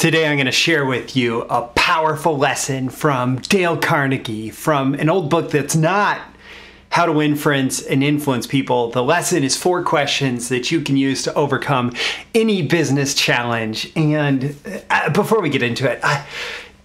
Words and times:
Today, 0.00 0.26
I'm 0.26 0.38
going 0.38 0.46
to 0.46 0.50
share 0.50 0.86
with 0.86 1.14
you 1.14 1.42
a 1.42 1.60
powerful 1.74 2.38
lesson 2.38 2.88
from 2.88 3.36
Dale 3.36 3.76
Carnegie 3.76 4.48
from 4.48 4.94
an 4.94 5.10
old 5.10 5.28
book 5.28 5.50
that's 5.50 5.76
not 5.76 6.22
How 6.88 7.04
to 7.04 7.12
Win 7.12 7.36
Friends 7.36 7.82
and 7.82 8.02
Influence 8.02 8.46
People. 8.46 8.90
The 8.92 9.02
lesson 9.02 9.44
is 9.44 9.58
four 9.58 9.82
questions 9.82 10.48
that 10.48 10.70
you 10.70 10.80
can 10.80 10.96
use 10.96 11.22
to 11.24 11.34
overcome 11.34 11.92
any 12.34 12.62
business 12.62 13.12
challenge. 13.12 13.92
And 13.94 14.56
uh, 14.88 15.10
before 15.10 15.42
we 15.42 15.50
get 15.50 15.62
into 15.62 15.86
it, 15.86 16.00
I, 16.02 16.24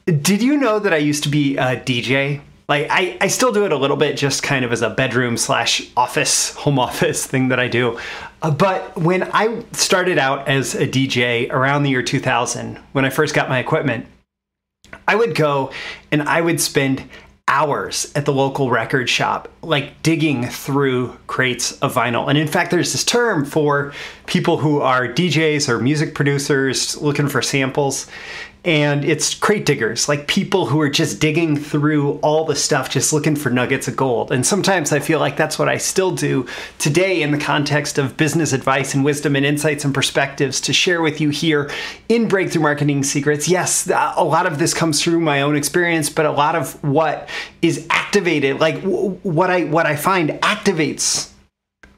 did 0.08 0.42
you 0.42 0.58
know 0.58 0.80
that 0.80 0.94
I 0.94 0.98
used 0.98 1.24
to 1.24 1.30
be 1.30 1.56
a 1.56 1.78
DJ? 1.78 2.42
Like 2.68 2.88
I, 2.90 3.18
I 3.22 3.28
still 3.28 3.52
do 3.52 3.66
it 3.66 3.72
a 3.72 3.78
little 3.78 3.98
bit 3.98 4.18
just 4.18 4.44
kind 4.44 4.66
of 4.66 4.72
as 4.72 4.82
a 4.82 4.90
bedroom 4.90 5.38
slash 5.38 5.90
office 5.96 6.56
home 6.56 6.80
office 6.88 7.26
thing 7.26 7.50
that 7.50 7.60
i 7.60 7.68
do 7.68 8.00
uh, 8.42 8.52
but 8.52 8.98
when 8.98 9.24
i 9.34 9.64
started 9.72 10.18
out 10.18 10.48
as 10.48 10.76
a 10.76 10.88
dj 10.88 11.52
around 11.52 11.84
the 11.84 11.90
year 11.90 12.04
2000 12.04 12.78
when 12.92 13.06
i 13.06 13.10
first 13.10 13.34
got 13.34 13.50
my 13.50 13.60
equipment 13.60 14.06
i 15.08 15.16
would 15.16 15.36
go 15.36 15.72
and 16.12 16.22
i 16.24 16.42
would 16.42 16.60
spend 16.60 17.10
hours 17.48 18.12
at 18.16 18.26
the 18.26 18.34
local 18.34 18.72
record 18.72 19.08
shop, 19.08 19.48
like 19.62 20.02
digging 20.02 20.48
through 20.48 21.16
crates 21.28 21.74
of 21.80 21.94
vinyl. 21.94 22.28
And 22.28 22.38
in 22.38 22.48
fact, 22.48 22.72
there's 22.72 22.92
this 22.92 23.04
term 23.04 23.46
for 23.46 23.94
people 24.26 24.58
who 24.58 24.82
are 24.82 25.08
DJs 25.08 25.70
or 25.70 25.80
music 25.80 26.16
producers 26.16 27.00
looking 27.02 27.28
for 27.28 27.42
samples 27.42 28.08
and 28.66 29.06
it's 29.06 29.36
crate 29.36 29.64
diggers, 29.64 30.10
like 30.10 30.28
people 30.28 30.66
who 30.66 30.82
are 30.82 30.90
just 30.90 31.22
digging 31.22 31.56
through 31.56 32.14
all 32.24 32.46
the 32.46 32.56
stuff, 32.56 32.90
just 32.90 33.14
looking 33.14 33.36
for 33.36 33.52
nuggets 33.52 33.88
of 33.88 33.96
gold. 33.96 34.32
And 34.32 34.44
sometimes 34.44 34.92
I 34.92 35.00
feel 35.00 35.20
like 35.20 35.38
that's 35.38 35.60
what 35.60 35.70
I 35.70 35.78
still 35.78 36.12
do 36.12 36.48
today 36.80 37.22
in 37.22 37.30
the 37.30 37.38
context 37.38 38.00
of 38.00 38.18
business 38.18 38.54
advice 38.54 38.96
and 38.96 39.06
wisdom 39.06 39.36
and 39.36 39.46
insights 39.46 39.86
and 39.86 39.94
perspectives 39.94 40.60
to 40.62 40.74
share 40.74 41.02
with 41.02 41.22
you 41.22 41.30
here 41.30 41.70
in 42.10 42.28
Breakthrough 42.28 42.64
Marketing 42.64 43.04
Secrets. 43.04 43.48
Yes, 43.48 43.88
a 43.88 44.24
lot 44.24 44.48
of 44.48 44.58
this 44.58 44.74
comes 44.74 45.04
through 45.04 45.20
my 45.20 45.42
own 45.42 45.56
experience, 45.56 46.10
but 46.10 46.26
a 46.26 46.32
lot 46.32 46.56
of 46.56 46.84
what 46.84 47.30
is 47.62 47.86
activated, 47.92 48.60
like 48.60 48.82
what 48.82 49.52
I 49.52 49.66
what 49.66 49.86
I 49.86 49.96
find 49.96 50.32
activates 50.42 51.32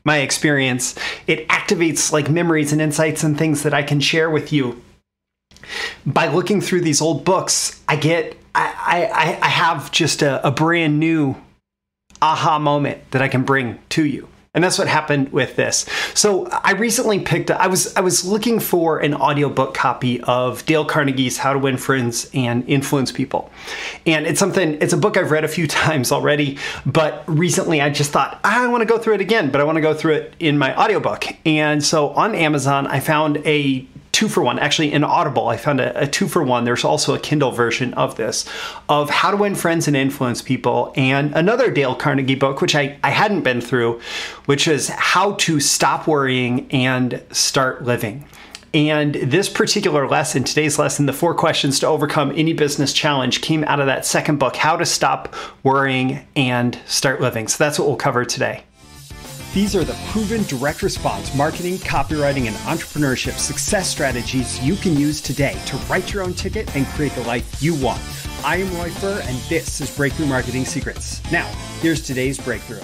my 0.03 0.17
experience. 0.17 0.95
It 1.27 1.47
activates 1.47 2.11
like 2.11 2.29
memories 2.29 2.73
and 2.73 2.81
insights 2.81 3.23
and 3.23 3.37
things 3.37 3.63
that 3.63 3.73
I 3.73 3.83
can 3.83 3.99
share 3.99 4.29
with 4.29 4.51
you 4.51 4.81
by 6.05 6.27
looking 6.27 6.61
through 6.61 6.81
these 6.81 7.01
old 7.01 7.25
books, 7.25 7.81
I 7.87 7.95
get 7.95 8.37
I, 8.55 9.05
I, 9.13 9.45
I 9.45 9.49
have 9.49 9.91
just 9.91 10.21
a, 10.21 10.45
a 10.45 10.51
brand 10.51 10.99
new 10.99 11.35
aha 12.21 12.57
moment 12.57 13.11
that 13.11 13.21
I 13.21 13.27
can 13.27 13.43
bring 13.43 13.79
to 13.89 14.05
you. 14.05 14.27
And 14.57 14.63
that's 14.63 14.79
what 14.79 14.87
happened 14.87 15.31
with 15.31 15.55
this. 15.55 15.85
So 16.15 16.47
I 16.47 16.71
recently 16.71 17.19
picked 17.19 17.51
I 17.51 17.67
was 17.67 17.95
I 17.95 18.01
was 18.01 18.25
looking 18.25 18.59
for 18.59 18.97
an 18.97 19.13
audiobook 19.13 19.75
copy 19.75 20.19
of 20.21 20.65
Dale 20.65 20.83
Carnegie's 20.83 21.37
How 21.37 21.53
to 21.53 21.59
Win 21.59 21.77
Friends 21.77 22.27
and 22.33 22.67
Influence 22.67 23.11
People. 23.11 23.51
And 24.07 24.25
it's 24.25 24.39
something 24.39 24.81
it's 24.81 24.93
a 24.93 24.97
book 24.97 25.15
I've 25.15 25.29
read 25.29 25.43
a 25.43 25.47
few 25.47 25.67
times 25.67 26.11
already, 26.11 26.57
but 26.87 27.23
recently 27.27 27.81
I 27.81 27.91
just 27.91 28.11
thought 28.11 28.39
ah, 28.43 28.63
I 28.63 28.67
want 28.67 28.81
to 28.81 28.87
go 28.87 28.97
through 28.97 29.13
it 29.13 29.21
again, 29.21 29.51
but 29.51 29.61
I 29.61 29.63
want 29.63 29.75
to 29.75 29.81
go 29.81 29.93
through 29.93 30.13
it 30.13 30.33
in 30.39 30.57
my 30.57 30.75
audiobook. 30.75 31.25
And 31.45 31.85
so 31.85 32.09
on 32.09 32.33
Amazon 32.33 32.87
I 32.87 32.99
found 32.99 33.37
a 33.45 33.85
two 34.17 34.27
for 34.27 34.41
one. 34.41 34.57
Actually, 34.57 34.91
in 34.91 35.03
Audible, 35.03 35.47
I 35.47 35.57
found 35.57 35.79
a, 35.79 36.01
a, 36.01 36.07
two 36.07 36.27
for 36.27 36.41
one. 36.41 36.63
There's 36.63 36.83
also 36.83 37.13
a 37.13 37.19
Kindle 37.19 37.51
version 37.51 37.93
of 37.93 38.15
this, 38.15 38.49
of 38.89 39.11
How 39.11 39.29
to 39.29 39.37
Win 39.37 39.53
Friends 39.53 39.87
and 39.87 39.95
Influence 39.95 40.41
People, 40.41 40.91
and 40.95 41.31
another 41.35 41.69
Dale 41.69 41.93
Carnegie 41.93 42.33
book, 42.33 42.59
which 42.59 42.73
I, 42.73 42.97
I 43.03 43.11
hadn't 43.11 43.43
been 43.43 43.61
through, 43.61 44.01
which 44.45 44.67
is 44.67 44.89
How 44.89 45.33
to 45.33 45.59
Stop 45.59 46.07
Worrying 46.07 46.67
and 46.71 47.21
Start 47.31 47.83
Living. 47.83 48.25
And 48.73 49.13
this 49.13 49.49
particular 49.49 50.07
lesson, 50.07 50.43
today's 50.43 50.79
lesson, 50.79 51.05
the 51.05 51.13
four 51.13 51.35
questions 51.35 51.79
to 51.81 51.87
overcome 51.87 52.33
any 52.35 52.53
business 52.53 52.93
challenge, 52.93 53.41
came 53.41 53.63
out 53.65 53.79
of 53.79 53.85
that 53.85 54.03
second 54.03 54.39
book, 54.39 54.55
How 54.55 54.77
to 54.77 54.85
Stop 54.87 55.35
Worrying 55.61 56.25
and 56.35 56.79
Start 56.87 57.21
Living. 57.21 57.47
So 57.47 57.63
that's 57.63 57.77
what 57.77 57.87
we'll 57.87 57.97
cover 57.97 58.25
today. 58.25 58.63
These 59.53 59.75
are 59.75 59.83
the 59.83 59.97
proven 60.09 60.43
direct 60.43 60.83
response 60.83 61.33
marketing, 61.33 61.75
copywriting, 61.77 62.47
and 62.47 62.55
entrepreneurship 62.57 63.37
success 63.37 63.89
strategies 63.89 64.61
you 64.61 64.75
can 64.75 64.97
use 64.97 65.21
today 65.21 65.57
to 65.67 65.77
write 65.89 66.13
your 66.13 66.23
own 66.23 66.33
ticket 66.33 66.75
and 66.75 66.85
create 66.87 67.13
the 67.13 67.23
life 67.23 67.61
you 67.61 67.73
want. 67.75 68.01
I 68.43 68.57
am 68.57 68.75
Roy 68.77 68.89
Furr, 68.89 69.21
and 69.23 69.37
this 69.49 69.81
is 69.81 69.95
Breakthrough 69.95 70.27
Marketing 70.27 70.65
Secrets. 70.65 71.21
Now, 71.31 71.47
here's 71.81 72.01
today's 72.01 72.39
breakthrough. 72.39 72.81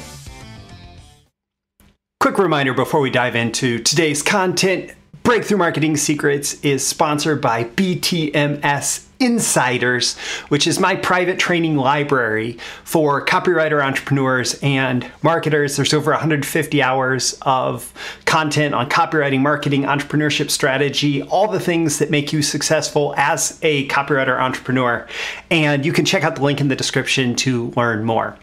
Quick 2.19 2.37
reminder 2.37 2.73
before 2.73 3.01
we 3.01 3.09
dive 3.09 3.35
into 3.35 3.79
today's 3.79 4.23
content 4.23 4.93
Breakthrough 5.23 5.57
Marketing 5.57 5.95
Secrets 5.95 6.55
is 6.63 6.85
sponsored 6.85 7.39
by 7.39 7.63
BTMS 7.63 9.02
Insiders, 9.23 10.17
which 10.49 10.67
is 10.67 10.79
my 10.79 10.95
private 10.95 11.39
training 11.39 11.77
library 11.77 12.57
for 12.83 13.25
copywriter 13.25 13.81
entrepreneurs 13.81 14.59
and 14.61 15.09
marketers. 15.21 15.77
There's 15.77 15.93
over 15.93 16.11
150 16.11 16.81
hours 16.81 17.37
of 17.43 17.93
content 18.25 18.75
on 18.75 18.89
copywriting, 18.89 19.39
marketing, 19.39 19.83
entrepreneurship 19.83 20.51
strategy, 20.51 21.21
all 21.23 21.47
the 21.47 21.59
things 21.59 21.99
that 21.99 22.11
make 22.11 22.33
you 22.33 22.41
successful 22.41 23.13
as 23.15 23.59
a 23.61 23.87
copywriter 23.87 24.37
entrepreneur. 24.37 25.07
And 25.49 25.85
you 25.85 25.93
can 25.93 26.03
check 26.03 26.23
out 26.25 26.35
the 26.35 26.43
link 26.43 26.59
in 26.59 26.67
the 26.67 26.75
description 26.75 27.33
to 27.37 27.71
learn 27.77 28.03
more. 28.03 28.37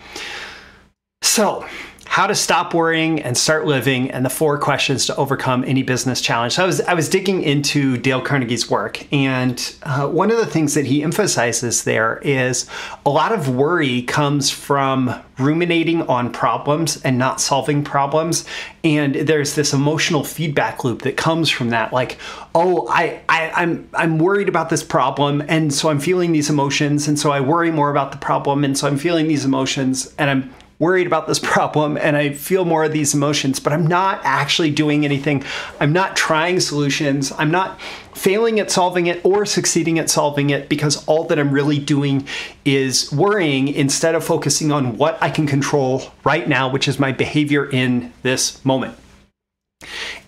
So, 1.22 1.66
how 2.10 2.26
to 2.26 2.34
stop 2.34 2.74
worrying 2.74 3.22
and 3.22 3.38
start 3.38 3.66
living 3.66 4.10
and 4.10 4.24
the 4.24 4.30
four 4.30 4.58
questions 4.58 5.06
to 5.06 5.14
overcome 5.14 5.62
any 5.64 5.84
business 5.84 6.20
challenge. 6.20 6.54
So 6.54 6.64
i 6.64 6.66
was 6.66 6.80
i 6.80 6.92
was 6.92 7.08
digging 7.08 7.40
into 7.44 7.96
dale 7.98 8.20
carnegie's 8.20 8.68
work 8.68 9.06
and 9.12 9.76
uh, 9.84 10.08
one 10.08 10.32
of 10.32 10.36
the 10.36 10.44
things 10.44 10.74
that 10.74 10.86
he 10.86 11.04
emphasizes 11.04 11.84
there 11.84 12.18
is 12.24 12.68
a 13.06 13.10
lot 13.10 13.30
of 13.30 13.48
worry 13.48 14.02
comes 14.02 14.50
from 14.50 15.14
ruminating 15.38 16.02
on 16.02 16.32
problems 16.32 17.00
and 17.02 17.16
not 17.16 17.40
solving 17.40 17.84
problems 17.84 18.44
and 18.82 19.14
there's 19.14 19.54
this 19.54 19.72
emotional 19.72 20.24
feedback 20.24 20.82
loop 20.82 21.02
that 21.02 21.16
comes 21.16 21.48
from 21.48 21.70
that 21.70 21.92
like 21.92 22.18
oh 22.56 22.88
I, 22.88 23.20
I 23.28 23.52
i'm 23.54 23.88
i'm 23.94 24.18
worried 24.18 24.48
about 24.48 24.68
this 24.68 24.82
problem 24.82 25.44
and 25.46 25.72
so 25.72 25.88
i'm 25.88 26.00
feeling 26.00 26.32
these 26.32 26.50
emotions 26.50 27.06
and 27.06 27.16
so 27.16 27.30
i 27.30 27.40
worry 27.40 27.70
more 27.70 27.88
about 27.88 28.10
the 28.10 28.18
problem 28.18 28.64
and 28.64 28.76
so 28.76 28.88
i'm 28.88 28.98
feeling 28.98 29.28
these 29.28 29.44
emotions 29.44 30.12
and 30.18 30.28
i'm 30.28 30.52
worried 30.80 31.06
about 31.06 31.28
this 31.28 31.38
problem 31.42 31.96
and 31.96 32.16
I 32.16 32.32
feel 32.32 32.64
more 32.64 32.82
of 32.82 32.92
these 32.92 33.14
emotions, 33.14 33.60
but 33.60 33.72
I'm 33.72 33.86
not 33.86 34.20
actually 34.24 34.72
doing 34.72 35.04
anything. 35.04 35.44
I'm 35.78 35.92
not 35.92 36.16
trying 36.16 36.58
solutions. 36.58 37.32
I'm 37.38 37.52
not 37.52 37.80
failing 38.14 38.58
at 38.58 38.72
solving 38.72 39.06
it 39.06 39.24
or 39.24 39.46
succeeding 39.46 40.00
at 40.00 40.10
solving 40.10 40.50
it 40.50 40.68
because 40.68 41.06
all 41.06 41.24
that 41.24 41.38
I'm 41.38 41.52
really 41.52 41.78
doing 41.78 42.26
is 42.64 43.12
worrying 43.12 43.68
instead 43.68 44.16
of 44.16 44.24
focusing 44.24 44.72
on 44.72 44.96
what 44.96 45.16
I 45.22 45.30
can 45.30 45.46
control 45.46 46.02
right 46.24 46.48
now, 46.48 46.68
which 46.68 46.88
is 46.88 46.98
my 46.98 47.12
behavior 47.12 47.70
in 47.70 48.12
this 48.22 48.62
moment. 48.64 48.96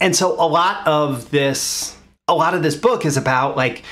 And 0.01 0.15
so 0.15 0.33
a 0.41 0.47
lot 0.47 0.87
of 0.87 1.31
this 1.31 1.97
a 2.29 2.35
lot 2.35 2.55
of 2.55 2.63
this 2.63 2.77
book 2.77 3.05
is 3.05 3.17
about 3.17 3.57
like 3.57 3.83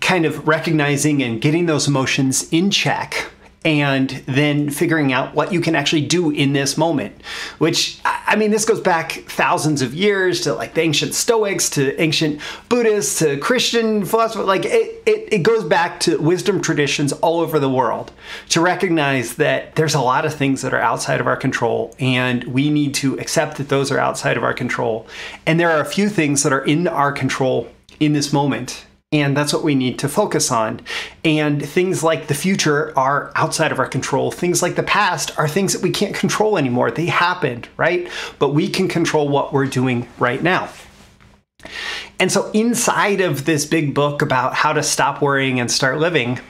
kind 0.00 0.24
of 0.24 0.48
recognizing 0.48 1.22
and 1.22 1.40
getting 1.40 1.66
those 1.66 1.86
emotions 1.86 2.48
in 2.50 2.70
check 2.70 3.30
and 3.64 4.10
then 4.26 4.68
figuring 4.68 5.12
out 5.12 5.34
what 5.34 5.52
you 5.52 5.60
can 5.60 5.74
actually 5.74 6.06
do 6.06 6.30
in 6.30 6.52
this 6.52 6.76
moment. 6.76 7.14
Which, 7.58 7.98
I 8.04 8.36
mean, 8.36 8.50
this 8.50 8.66
goes 8.66 8.80
back 8.80 9.12
thousands 9.26 9.80
of 9.80 9.94
years 9.94 10.42
to 10.42 10.54
like 10.54 10.74
the 10.74 10.82
ancient 10.82 11.14
Stoics, 11.14 11.70
to 11.70 11.98
ancient 12.00 12.40
Buddhists, 12.68 13.18
to 13.20 13.38
Christian 13.38 14.04
philosophers. 14.04 14.46
Like 14.46 14.66
it, 14.66 15.02
it, 15.06 15.32
it 15.32 15.42
goes 15.42 15.64
back 15.64 15.98
to 16.00 16.18
wisdom 16.18 16.60
traditions 16.60 17.12
all 17.14 17.40
over 17.40 17.58
the 17.58 17.70
world 17.70 18.12
to 18.50 18.60
recognize 18.60 19.36
that 19.36 19.76
there's 19.76 19.94
a 19.94 20.00
lot 20.00 20.26
of 20.26 20.34
things 20.34 20.60
that 20.62 20.74
are 20.74 20.80
outside 20.80 21.20
of 21.20 21.26
our 21.26 21.36
control, 21.36 21.94
and 21.98 22.44
we 22.44 22.70
need 22.70 22.94
to 22.94 23.18
accept 23.18 23.56
that 23.56 23.70
those 23.70 23.90
are 23.90 23.98
outside 23.98 24.36
of 24.36 24.44
our 24.44 24.54
control. 24.54 25.06
And 25.46 25.58
there 25.58 25.70
are 25.70 25.80
a 25.80 25.86
few 25.86 26.10
things 26.10 26.42
that 26.42 26.52
are 26.52 26.64
in 26.64 26.86
our 26.86 27.12
control 27.12 27.70
in 27.98 28.12
this 28.12 28.32
moment 28.32 28.84
and 29.12 29.36
that's 29.36 29.52
what 29.52 29.62
we 29.62 29.74
need 29.74 29.98
to 30.00 30.08
focus 30.08 30.50
on. 30.50 30.80
And 31.24 31.64
things 31.64 32.02
like 32.02 32.26
the 32.26 32.34
future 32.34 32.92
are 32.98 33.30
outside 33.36 33.70
of 33.70 33.78
our 33.78 33.86
control. 33.86 34.30
Things 34.30 34.60
like 34.60 34.74
the 34.74 34.82
past 34.82 35.38
are 35.38 35.48
things 35.48 35.72
that 35.72 35.82
we 35.82 35.90
can't 35.90 36.14
control 36.14 36.58
anymore. 36.58 36.90
They 36.90 37.06
happened, 37.06 37.68
right? 37.76 38.08
But 38.38 38.50
we 38.50 38.68
can 38.68 38.88
control 38.88 39.28
what 39.28 39.52
we're 39.52 39.66
doing 39.66 40.08
right 40.18 40.42
now. 40.42 40.68
And 42.18 42.30
so, 42.30 42.50
inside 42.50 43.20
of 43.20 43.44
this 43.44 43.64
big 43.64 43.94
book 43.94 44.20
about 44.20 44.54
how 44.54 44.72
to 44.72 44.82
stop 44.82 45.22
worrying 45.22 45.60
and 45.60 45.70
start 45.70 45.98
living, 45.98 46.40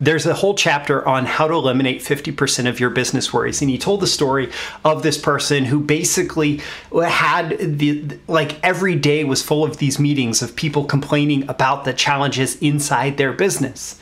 there's 0.00 0.26
a 0.26 0.34
whole 0.34 0.54
chapter 0.54 1.06
on 1.06 1.26
how 1.26 1.46
to 1.46 1.54
eliminate 1.54 2.00
50% 2.00 2.68
of 2.68 2.80
your 2.80 2.90
business 2.90 3.32
worries. 3.32 3.60
And 3.60 3.70
he 3.70 3.78
told 3.78 4.00
the 4.00 4.06
story 4.06 4.50
of 4.84 5.02
this 5.02 5.18
person 5.18 5.64
who 5.64 5.80
basically 5.80 6.60
had 6.92 7.78
the 7.78 8.18
like 8.28 8.62
every 8.64 8.96
day 8.96 9.24
was 9.24 9.42
full 9.42 9.64
of 9.64 9.78
these 9.78 9.98
meetings 9.98 10.42
of 10.42 10.56
people 10.56 10.84
complaining 10.84 11.48
about 11.48 11.84
the 11.84 11.92
challenges 11.92 12.56
inside 12.60 13.16
their 13.16 13.32
business. 13.32 13.98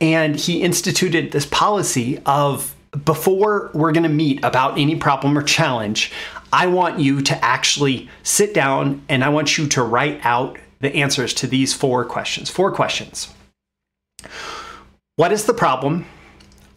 And 0.00 0.36
he 0.36 0.62
instituted 0.62 1.32
this 1.32 1.46
policy 1.46 2.20
of 2.26 2.74
before 3.04 3.70
we're 3.72 3.92
going 3.92 4.02
to 4.02 4.08
meet 4.08 4.44
about 4.44 4.78
any 4.78 4.94
problem 4.94 5.38
or 5.38 5.42
challenge 5.42 6.12
i 6.52 6.66
want 6.66 7.00
you 7.00 7.22
to 7.22 7.34
actually 7.42 8.06
sit 8.22 8.52
down 8.52 9.02
and 9.08 9.24
i 9.24 9.30
want 9.30 9.56
you 9.56 9.66
to 9.66 9.82
write 9.82 10.20
out 10.24 10.58
the 10.82 10.94
answers 10.96 11.32
to 11.32 11.46
these 11.46 11.72
four 11.72 12.04
questions. 12.04 12.50
Four 12.50 12.72
questions 12.72 13.32
What 15.16 15.30
is 15.30 15.44
the 15.44 15.52
problem? 15.52 16.06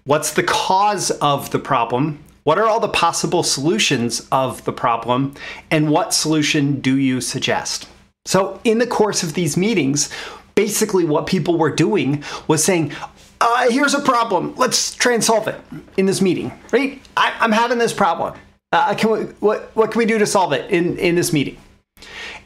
What's 0.03 0.33
the 0.33 0.43
cause 0.43 1.09
of 1.09 1.51
the 1.51 1.59
problem? 1.59 2.19
What 2.43 2.59
are 2.59 2.65
all 2.65 2.81
the 2.81 2.89
possible 2.89 3.43
solutions 3.43 4.27
of 4.29 4.65
the 4.65 4.73
problem? 4.73 5.35
And 5.71 5.89
what 5.89 6.13
solution 6.13 6.81
do 6.81 6.97
you 6.97 7.21
suggest? 7.21 7.87
So, 8.25 8.59
in 8.65 8.79
the 8.79 8.87
course 8.87 9.23
of 9.23 9.35
these 9.35 9.55
meetings, 9.55 10.09
basically 10.53 11.05
what 11.05 11.27
people 11.27 11.57
were 11.57 11.73
doing 11.73 12.25
was 12.49 12.61
saying, 12.61 12.91
uh, 13.39 13.69
here's 13.69 13.93
a 13.93 14.01
problem. 14.01 14.53
Let's 14.57 14.93
try 14.93 15.13
and 15.13 15.23
solve 15.23 15.47
it 15.47 15.59
in 15.95 16.05
this 16.05 16.21
meeting, 16.21 16.51
right? 16.73 17.01
I, 17.15 17.33
am 17.39 17.53
having 17.53 17.77
this 17.77 17.93
problem. 17.93 18.37
Uh, 18.73 18.95
can 18.95 19.11
we, 19.11 19.19
what, 19.39 19.71
what 19.75 19.91
can 19.91 19.99
we 19.99 20.05
do 20.05 20.17
to 20.17 20.25
solve 20.25 20.51
it 20.51 20.69
in, 20.69 20.97
in 20.97 21.15
this 21.15 21.31
meeting? 21.31 21.57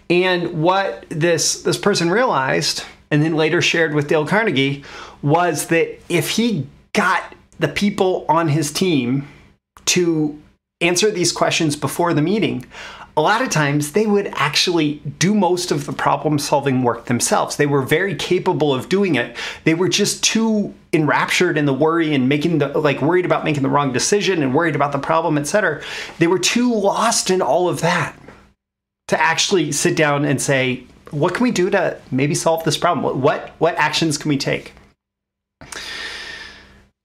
And 0.07 0.61
what 0.61 1.05
this, 1.09 1.63
this 1.63 1.79
person 1.79 2.11
realized, 2.11 2.83
and 3.11 3.23
then 3.23 3.35
later 3.35 3.61
shared 3.61 3.93
with 3.93 4.07
Dale 4.07 4.25
Carnegie, 4.25 4.83
was 5.21 5.67
that 5.67 5.99
if 6.09 6.31
he 6.31 6.67
got 6.93 7.35
the 7.59 7.67
people 7.67 8.25
on 8.29 8.47
his 8.47 8.71
team 8.71 9.27
to 9.85 10.41
answer 10.81 11.11
these 11.11 11.31
questions 11.31 11.75
before 11.75 12.13
the 12.13 12.21
meeting, 12.21 12.65
a 13.17 13.21
lot 13.21 13.41
of 13.41 13.49
times 13.49 13.91
they 13.91 14.07
would 14.07 14.27
actually 14.33 15.01
do 15.19 15.35
most 15.35 15.71
of 15.71 15.85
the 15.85 15.91
problem 15.91 16.39
solving 16.39 16.83
work 16.83 17.05
themselves. 17.05 17.57
They 17.57 17.65
were 17.65 17.81
very 17.81 18.15
capable 18.15 18.73
of 18.73 18.87
doing 18.87 19.15
it. 19.15 19.35
They 19.65 19.73
were 19.73 19.89
just 19.89 20.23
too 20.23 20.73
enraptured 20.93 21.57
in 21.57 21.65
the 21.65 21.73
worry 21.73 22.13
and 22.13 22.29
making 22.29 22.59
the 22.59 22.69
like 22.69 23.01
worried 23.01 23.25
about 23.25 23.43
making 23.43 23.63
the 23.63 23.69
wrong 23.69 23.91
decision 23.91 24.41
and 24.41 24.55
worried 24.55 24.75
about 24.75 24.93
the 24.93 24.99
problem, 24.99 25.37
etc. 25.37 25.83
They 26.19 26.27
were 26.27 26.39
too 26.39 26.73
lost 26.73 27.29
in 27.29 27.41
all 27.41 27.67
of 27.67 27.81
that 27.81 28.17
to 29.09 29.19
actually 29.19 29.73
sit 29.73 29.97
down 29.97 30.23
and 30.23 30.41
say, 30.41 30.85
what 31.11 31.33
can 31.33 31.43
we 31.43 31.51
do 31.51 31.69
to 31.69 31.97
maybe 32.11 32.35
solve 32.35 32.63
this 32.63 32.77
problem? 32.77 33.21
What 33.21 33.49
what 33.59 33.75
actions 33.75 34.17
can 34.17 34.29
we 34.29 34.37
take? 34.37 34.73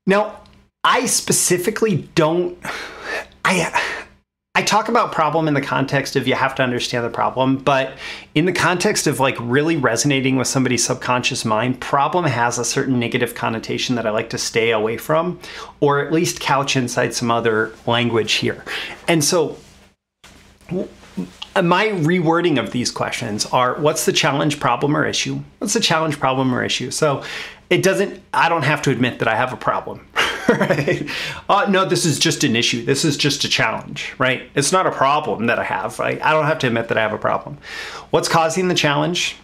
Now, 0.06 0.40
I 0.82 1.06
specifically 1.06 2.08
don't 2.14 2.58
I 3.44 3.72
I 4.56 4.62
talk 4.62 4.88
about 4.88 5.10
problem 5.10 5.48
in 5.48 5.54
the 5.54 5.60
context 5.60 6.14
of 6.14 6.28
you 6.28 6.34
have 6.34 6.54
to 6.56 6.62
understand 6.62 7.04
the 7.04 7.10
problem, 7.10 7.56
but 7.56 7.98
in 8.36 8.44
the 8.44 8.52
context 8.52 9.08
of 9.08 9.18
like 9.18 9.36
really 9.40 9.76
resonating 9.76 10.36
with 10.36 10.46
somebody's 10.46 10.84
subconscious 10.84 11.44
mind, 11.44 11.80
problem 11.80 12.24
has 12.24 12.56
a 12.56 12.64
certain 12.64 13.00
negative 13.00 13.34
connotation 13.34 13.96
that 13.96 14.06
I 14.06 14.10
like 14.10 14.30
to 14.30 14.38
stay 14.38 14.70
away 14.70 14.96
from, 14.96 15.40
or 15.80 15.98
at 15.98 16.12
least 16.12 16.38
couch 16.38 16.76
inside 16.76 17.14
some 17.14 17.32
other 17.32 17.74
language 17.84 18.34
here. 18.34 18.64
And 19.08 19.24
so 19.24 19.56
my 21.62 21.86
rewording 21.88 22.58
of 22.58 22.72
these 22.72 22.90
questions 22.90 23.46
are 23.46 23.74
what's 23.74 24.06
the 24.06 24.12
challenge, 24.12 24.60
problem, 24.60 24.96
or 24.96 25.06
issue? 25.06 25.40
What's 25.58 25.74
the 25.74 25.80
challenge, 25.80 26.18
problem, 26.18 26.54
or 26.54 26.64
issue? 26.64 26.90
So 26.90 27.22
it 27.70 27.82
doesn't, 27.82 28.22
I 28.32 28.48
don't 28.48 28.64
have 28.64 28.82
to 28.82 28.90
admit 28.90 29.18
that 29.20 29.28
I 29.28 29.36
have 29.36 29.52
a 29.52 29.56
problem. 29.56 30.06
right? 30.48 31.08
Uh, 31.48 31.66
no, 31.68 31.84
this 31.84 32.04
is 32.04 32.18
just 32.18 32.44
an 32.44 32.56
issue. 32.56 32.84
This 32.84 33.04
is 33.04 33.16
just 33.16 33.44
a 33.44 33.48
challenge, 33.48 34.14
right? 34.18 34.50
It's 34.54 34.72
not 34.72 34.86
a 34.86 34.90
problem 34.90 35.46
that 35.46 35.58
I 35.58 35.64
have. 35.64 35.98
Right? 35.98 36.20
I 36.22 36.32
don't 36.32 36.46
have 36.46 36.58
to 36.60 36.66
admit 36.66 36.88
that 36.88 36.98
I 36.98 37.02
have 37.02 37.12
a 37.12 37.18
problem. 37.18 37.58
What's 38.10 38.28
causing 38.28 38.68
the 38.68 38.74
challenge? 38.74 39.36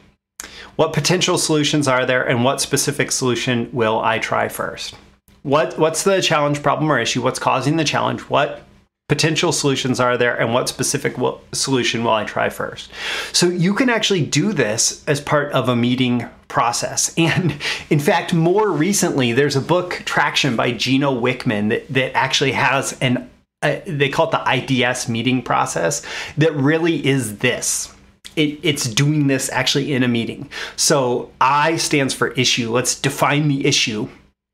What 0.76 0.92
potential 0.92 1.36
solutions 1.38 1.88
are 1.88 2.06
there, 2.06 2.26
and 2.26 2.44
what 2.44 2.60
specific 2.60 3.12
solution 3.12 3.68
will 3.72 4.00
I 4.00 4.18
try 4.18 4.48
first? 4.48 4.94
What 5.42 5.78
What's 5.78 6.04
the 6.04 6.20
challenge, 6.22 6.62
problem, 6.62 6.90
or 6.90 6.98
issue? 6.98 7.22
What's 7.22 7.38
causing 7.38 7.76
the 7.76 7.84
challenge? 7.84 8.20
What 8.22 8.62
potential 9.10 9.50
solutions 9.50 9.98
are 9.98 10.16
there 10.16 10.40
and 10.40 10.54
what 10.54 10.68
specific 10.68 11.18
will, 11.18 11.42
solution 11.50 12.04
will 12.04 12.12
I 12.12 12.22
try 12.22 12.48
first. 12.48 12.92
So 13.32 13.48
you 13.48 13.74
can 13.74 13.90
actually 13.90 14.24
do 14.24 14.52
this 14.52 15.02
as 15.08 15.20
part 15.20 15.50
of 15.50 15.68
a 15.68 15.74
meeting 15.74 16.28
process. 16.46 17.12
And 17.18 17.56
in 17.90 17.98
fact, 17.98 18.32
more 18.32 18.70
recently, 18.70 19.32
there's 19.32 19.56
a 19.56 19.60
book, 19.60 20.02
Traction 20.04 20.54
by 20.54 20.70
Gino 20.70 21.12
Wickman, 21.12 21.70
that, 21.70 21.88
that 21.88 22.16
actually 22.16 22.52
has 22.52 22.96
an, 23.00 23.28
uh, 23.62 23.80
they 23.84 24.08
call 24.08 24.30
it 24.30 24.66
the 24.68 24.84
IDS 24.86 25.08
meeting 25.08 25.42
process, 25.42 26.06
that 26.38 26.54
really 26.54 27.04
is 27.04 27.38
this. 27.38 27.92
It, 28.36 28.60
it's 28.62 28.84
doing 28.84 29.26
this 29.26 29.50
actually 29.50 29.92
in 29.92 30.04
a 30.04 30.08
meeting. 30.08 30.48
So 30.76 31.32
I 31.40 31.78
stands 31.78 32.14
for 32.14 32.28
issue. 32.28 32.70
Let's 32.70 32.94
define 32.94 33.48
the 33.48 33.66
issue 33.66 34.08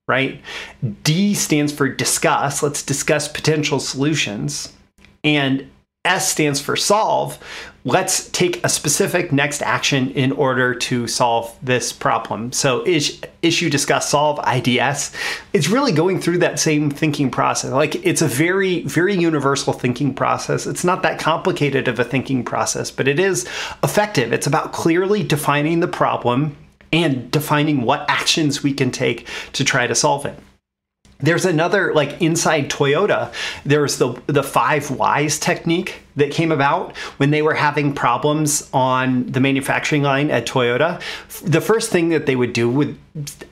right? 0.09 0.41
D 1.03 1.35
stands 1.35 1.73
for 1.73 1.89
discuss. 1.89 2.63
Let's 2.63 2.83
discuss 2.83 3.29
potential 3.29 3.81
solutions. 3.81 4.73
And 5.25 5.69
S 6.05 6.31
stands 6.31 6.61
for 6.61 6.77
solve. 6.77 7.39
Let's 7.85 8.29
take 8.31 8.65
a 8.65 8.69
specific 8.69 9.33
next 9.33 9.63
action 9.63 10.11
in 10.11 10.33
order 10.33 10.75
to 10.75 11.07
solve 11.07 11.57
this 11.63 11.93
problem. 11.93 12.53
So, 12.53 12.85
issue, 12.87 13.71
discuss, 13.71 14.09
solve, 14.09 14.41
IDS. 14.47 15.13
It's 15.53 15.69
really 15.69 15.93
going 15.93 16.21
through 16.21 16.39
that 16.39 16.59
same 16.59 16.91
thinking 16.91 17.31
process. 17.31 17.73
Like, 17.73 17.97
it's 18.07 18.23
a 18.23 18.29
very, 18.29 18.83
very 18.83 19.15
universal 19.17 19.73
thinking 19.73 20.15
process. 20.15 20.67
It's 20.67 20.85
not 20.85 21.03
that 21.03 21.19
complicated 21.19 21.89
of 21.89 21.99
a 21.99 22.05
thinking 22.05 22.45
process, 22.45 22.91
but 22.91 23.09
it 23.09 23.19
is 23.21 23.45
effective. 23.83 24.33
It's 24.33 24.47
about 24.47 24.73
clearly 24.73 25.23
defining 25.23 25.81
the 25.81 25.89
problem 25.89 26.57
and 26.97 27.31
defining 27.31 27.83
what 27.83 28.09
actions 28.09 28.63
we 28.63 28.73
can 28.73 28.91
take 28.91 29.29
to 29.53 29.63
try 29.65 29.87
to 29.87 29.95
solve 29.95 30.25
it. 30.25 30.39
There's 31.19 31.47
another 31.47 31.95
like 31.95 32.21
inside 32.21 32.69
Toyota, 32.69 33.33
there's 33.65 33.97
the 33.97 34.21
the 34.27 34.43
5 34.43 34.91
whys 34.91 35.39
technique 35.39 36.01
that 36.17 36.31
came 36.31 36.53
about 36.53 36.95
when 37.19 37.31
they 37.31 37.41
were 37.41 37.55
having 37.55 37.95
problems 37.95 38.69
on 38.73 39.27
the 39.27 39.41
manufacturing 39.41 40.03
line 40.03 40.31
at 40.31 40.47
Toyota. 40.47 41.01
The 41.43 41.63
first 41.63 41.91
thing 41.91 42.11
that 42.11 42.27
they 42.27 42.37
would 42.37 42.53
do 42.53 42.69
would 42.69 42.99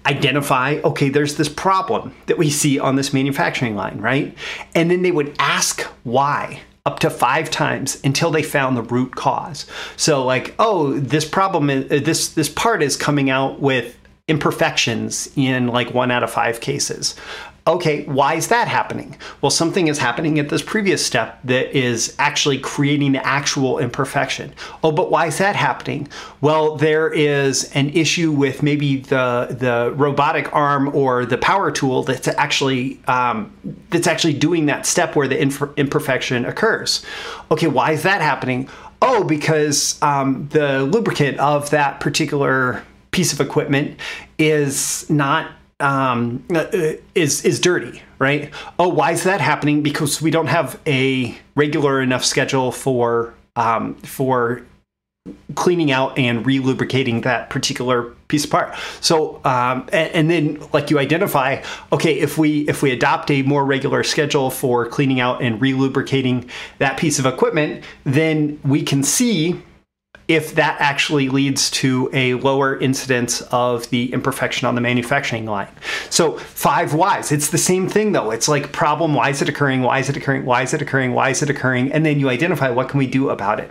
identify, 0.05 0.81
okay, 0.85 1.09
there's 1.09 1.37
this 1.37 1.49
problem 1.49 2.15
that 2.27 2.37
we 2.37 2.51
see 2.51 2.79
on 2.79 2.97
this 2.97 3.15
manufacturing 3.15 3.77
line, 3.77 3.99
right? 3.99 4.37
And 4.75 4.91
then 4.91 5.01
they 5.01 5.13
would 5.13 5.35
ask 5.39 5.83
why 6.03 6.61
up 6.87 6.99
to 6.99 7.09
five 7.09 7.51
times 7.51 7.99
until 8.05 8.31
they 8.31 8.43
found 8.43 8.77
the 8.77 8.83
root 8.83 9.17
cause. 9.17 9.67
So 9.97 10.23
like, 10.25 10.55
oh, 10.59 10.93
this 10.99 11.25
problem 11.25 11.71
is 11.71 11.91
uh, 11.91 12.05
this 12.05 12.29
this 12.35 12.49
part 12.49 12.83
is 12.83 12.97
coming 12.97 13.31
out 13.31 13.59
with 13.59 13.97
imperfections 14.29 15.31
in 15.37 15.69
like 15.69 15.95
one 15.95 16.11
out 16.11 16.23
of 16.23 16.31
five 16.31 16.61
cases. 16.61 17.15
Okay, 17.67 18.05
why 18.05 18.35
is 18.35 18.49
that 18.49 18.69
happening? 18.69 19.17
Well, 19.41 19.49
something 19.49 19.89
is 19.89 19.97
happening 19.97 20.39
at 20.39 20.51
this 20.51 20.61
previous 20.61 21.05
step 21.05 21.41
that 21.45 21.75
is 21.75 22.15
actually 22.19 22.59
creating 22.59 23.13
the 23.13 23.27
actual 23.27 23.79
imperfection. 23.79 24.53
Oh, 24.83 24.93
but 24.93 25.11
why 25.11 25.29
is 25.29 25.39
that 25.39 25.57
happening? 25.57 26.07
Well, 26.43 26.77
there 26.77 27.11
is 27.11 27.71
an 27.73 27.89
issue 27.91 28.33
with 28.33 28.63
maybe 28.63 28.99
the 28.99 29.57
the 29.59 29.95
robotic 29.97 30.55
arm 30.55 30.95
or 30.95 31.25
the 31.25 31.39
power 31.39 31.71
tool 31.71 32.03
that's 32.03 32.29
actually 32.29 33.01
um, 33.09 33.51
that's 33.89 34.07
actually 34.07 34.35
doing 34.35 34.67
that 34.67 34.85
step 34.85 35.17
where 35.17 35.27
the 35.27 35.41
imperfection 35.41 36.45
occurs. 36.45 37.03
Okay, 37.51 37.69
why 37.69 37.93
is 37.93 38.03
that 38.03 38.21
happening? 38.21 38.69
Oh, 39.01 39.25
because 39.25 40.01
um, 40.03 40.49
the 40.49 40.83
lubricant 40.83 41.39
of 41.39 41.71
that 41.71 42.01
particular 42.01 42.85
piece 43.11 43.33
of 43.33 43.41
equipment 43.41 43.99
is 44.39 45.09
not 45.09 45.51
um, 45.85 46.43
uh, 46.55 46.65
is 47.15 47.45
is 47.45 47.61
dirty, 47.61 48.03
right? 48.19 48.51
Oh, 48.79 48.89
why 48.89 49.13
is 49.13 49.25
that 49.25 49.41
happening? 49.41 49.83
Because 49.83 50.23
we 50.23 50.31
don't 50.31 50.47
have 50.47 50.81
a 50.87 51.37
regular 51.55 52.01
enough 52.01 52.25
schedule 52.25 52.73
for 52.73 53.35
um, 53.55 53.95
for 53.97 54.65
cleaning 55.55 55.91
out 55.91 56.19
and 56.19 56.45
re-lubricating 56.45 57.23
that 57.23 57.49
particular 57.49 58.03
piece 58.29 58.45
of 58.45 58.51
part. 58.51 58.75
So, 59.01 59.41
um, 59.45 59.89
and, 59.91 60.11
and, 60.13 60.31
then 60.31 60.69
like 60.75 60.91
you 60.91 60.99
identify, 60.99 61.63
okay, 61.93 62.19
if 62.19 62.37
we 62.37 62.69
if 62.69 62.83
we 62.83 62.91
adopt 62.91 63.31
a 63.31 63.43
more 63.43 63.65
regular 63.65 64.03
schedule 64.03 64.51
for 64.51 64.87
cleaning 64.87 65.21
out 65.21 65.43
and 65.43 65.61
re-lubricating 65.61 66.51
that 66.79 66.99
piece 66.99 67.19
of 67.19 67.27
equipment, 67.27 67.85
then 68.05 68.59
we 68.65 68.83
can 68.83 69.03
see 69.03 69.63
if 70.29 70.55
that 70.55 70.81
actually 70.81 71.29
leads 71.29 71.71
to 71.71 72.09
a 72.13 72.35
lower 72.35 72.79
incidence 72.79 73.43
of 73.43 73.89
the 73.91 74.13
imperfection 74.13 74.67
on 74.67 74.75
the 74.75 74.81
manufacturing 74.81 75.45
line. 75.45 75.69
So 76.11 76.39
five 76.39 76.95
whys. 76.95 77.31
It's 77.31 77.51
the 77.51 77.59
same 77.59 77.89
thing 77.89 78.13
though. 78.13 78.31
It's 78.31 78.49
like 78.49 78.73
problem, 78.73 79.15
why 79.15 79.31
is 79.31 79.43
it 79.43 79.49
occurring? 79.49 79.83
Why 79.83 79.99
is 79.99 80.09
it 80.09 80.17
occurring? 80.17 80.45
Why 80.45 80.63
is 80.63 80.73
it 80.73 80.81
occurring? 80.81 81.13
Why 81.13 81.31
is 81.31 81.43
it 81.43 81.51
occurring? 81.51 81.93
And 81.93 82.07
then 82.07 82.19
you 82.19 82.29
identify 82.29 82.71
what 82.71 82.89
can 82.89 82.99
we 82.99 83.07
do 83.07 83.31
about 83.31 83.61
it. 83.61 83.71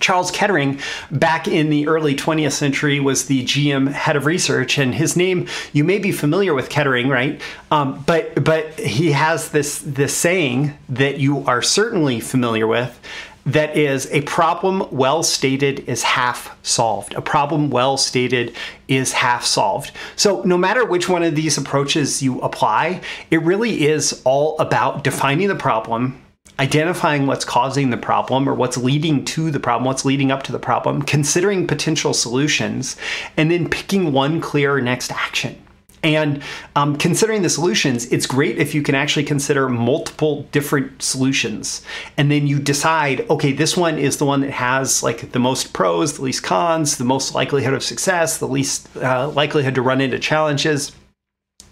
Charles 0.00 0.30
Kettering, 0.30 0.78
back 1.10 1.48
in 1.48 1.70
the 1.70 1.88
early 1.88 2.14
20th 2.14 2.52
century, 2.52 3.00
was 3.00 3.26
the 3.26 3.44
GM 3.44 3.90
head 3.90 4.16
of 4.16 4.26
research, 4.26 4.78
and 4.78 4.94
his 4.94 5.16
name 5.16 5.48
you 5.72 5.82
may 5.82 5.98
be 5.98 6.12
familiar 6.12 6.54
with 6.54 6.68
Kettering, 6.68 7.08
right? 7.08 7.40
Um, 7.70 8.04
but 8.06 8.44
but 8.44 8.78
he 8.78 9.12
has 9.12 9.50
this 9.50 9.80
this 9.80 10.16
saying 10.16 10.76
that 10.88 11.18
you 11.18 11.44
are 11.46 11.62
certainly 11.62 12.20
familiar 12.20 12.66
with 12.66 12.98
that 13.48 13.78
is 13.78 14.06
a 14.12 14.20
problem 14.22 14.86
well 14.90 15.22
stated 15.22 15.80
is 15.88 16.02
half 16.02 16.54
solved. 16.62 17.14
A 17.14 17.22
problem 17.22 17.70
well 17.70 17.96
stated 17.96 18.54
is 18.88 19.12
half 19.12 19.42
solved. 19.42 19.90
So, 20.16 20.42
no 20.42 20.58
matter 20.58 20.84
which 20.84 21.08
one 21.08 21.22
of 21.22 21.34
these 21.34 21.56
approaches 21.56 22.22
you 22.22 22.40
apply, 22.42 23.00
it 23.30 23.40
really 23.42 23.86
is 23.86 24.20
all 24.24 24.58
about 24.58 25.02
defining 25.02 25.48
the 25.48 25.54
problem, 25.54 26.22
identifying 26.58 27.26
what's 27.26 27.46
causing 27.46 27.88
the 27.88 27.96
problem 27.96 28.46
or 28.46 28.52
what's 28.52 28.76
leading 28.76 29.24
to 29.24 29.50
the 29.50 29.60
problem, 29.60 29.86
what's 29.86 30.04
leading 30.04 30.30
up 30.30 30.42
to 30.42 30.52
the 30.52 30.58
problem, 30.58 31.00
considering 31.00 31.66
potential 31.66 32.12
solutions, 32.12 32.98
and 33.38 33.50
then 33.50 33.66
picking 33.66 34.12
one 34.12 34.42
clear 34.42 34.78
next 34.78 35.10
action. 35.10 35.56
And 36.02 36.42
um, 36.76 36.96
considering 36.96 37.42
the 37.42 37.48
solutions, 37.48 38.06
it's 38.12 38.26
great 38.26 38.58
if 38.58 38.74
you 38.74 38.82
can 38.82 38.94
actually 38.94 39.24
consider 39.24 39.68
multiple 39.68 40.42
different 40.52 41.02
solutions. 41.02 41.82
And 42.16 42.30
then 42.30 42.46
you 42.46 42.58
decide, 42.58 43.28
okay, 43.30 43.52
this 43.52 43.76
one 43.76 43.98
is 43.98 44.18
the 44.18 44.24
one 44.24 44.40
that 44.42 44.50
has 44.50 45.02
like 45.02 45.32
the 45.32 45.38
most 45.38 45.72
pros, 45.72 46.14
the 46.14 46.22
least 46.22 46.42
cons, 46.42 46.98
the 46.98 47.04
most 47.04 47.34
likelihood 47.34 47.74
of 47.74 47.82
success, 47.82 48.38
the 48.38 48.48
least 48.48 48.88
uh, 48.96 49.28
likelihood 49.30 49.74
to 49.74 49.82
run 49.82 50.00
into 50.00 50.18
challenges. 50.18 50.92